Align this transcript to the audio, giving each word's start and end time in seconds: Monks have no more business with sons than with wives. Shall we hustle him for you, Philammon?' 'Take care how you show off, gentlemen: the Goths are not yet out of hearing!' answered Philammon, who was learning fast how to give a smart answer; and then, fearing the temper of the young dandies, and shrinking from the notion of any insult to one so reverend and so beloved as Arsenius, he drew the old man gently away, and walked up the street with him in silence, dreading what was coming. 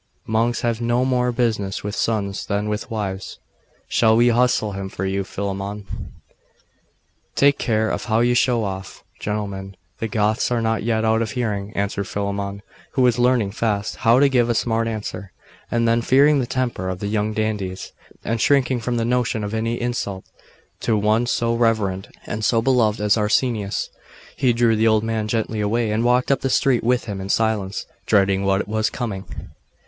Monks 0.25 0.61
have 0.61 0.81
no 0.81 1.05
more 1.05 1.31
business 1.31 1.83
with 1.83 1.95
sons 1.95 2.47
than 2.47 2.67
with 2.67 2.89
wives. 2.89 3.37
Shall 3.87 4.17
we 4.17 4.29
hustle 4.29 4.71
him 4.71 4.89
for 4.89 5.05
you, 5.05 5.23
Philammon?' 5.23 5.85
'Take 7.35 7.59
care 7.59 7.95
how 7.95 8.19
you 8.21 8.33
show 8.33 8.63
off, 8.63 9.03
gentlemen: 9.19 9.75
the 9.99 10.07
Goths 10.07 10.49
are 10.49 10.59
not 10.59 10.81
yet 10.81 11.05
out 11.05 11.21
of 11.21 11.33
hearing!' 11.33 11.71
answered 11.77 12.05
Philammon, 12.07 12.63
who 12.93 13.03
was 13.03 13.19
learning 13.19 13.51
fast 13.51 13.97
how 13.97 14.17
to 14.19 14.27
give 14.27 14.49
a 14.49 14.55
smart 14.55 14.87
answer; 14.87 15.33
and 15.69 15.87
then, 15.87 16.01
fearing 16.01 16.39
the 16.39 16.47
temper 16.47 16.89
of 16.89 16.97
the 16.97 17.05
young 17.05 17.31
dandies, 17.31 17.91
and 18.25 18.41
shrinking 18.41 18.79
from 18.79 18.97
the 18.97 19.05
notion 19.05 19.43
of 19.43 19.53
any 19.53 19.79
insult 19.79 20.25
to 20.79 20.97
one 20.97 21.27
so 21.27 21.53
reverend 21.53 22.07
and 22.25 22.43
so 22.43 22.59
beloved 22.59 22.99
as 22.99 23.17
Arsenius, 23.17 23.91
he 24.35 24.51
drew 24.51 24.75
the 24.75 24.87
old 24.87 25.03
man 25.03 25.27
gently 25.27 25.61
away, 25.61 25.91
and 25.91 26.03
walked 26.03 26.31
up 26.31 26.41
the 26.41 26.49
street 26.49 26.83
with 26.83 27.05
him 27.05 27.21
in 27.21 27.29
silence, 27.29 27.85
dreading 28.07 28.43
what 28.43 28.67
was 28.67 28.89
coming. 28.89 29.25